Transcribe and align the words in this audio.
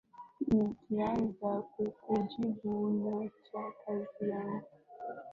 Nikianza 0.47 1.49
kukujibu 1.71 2.71
naacha 3.01 3.63
kazi 3.83 4.29
yangu 4.29 4.69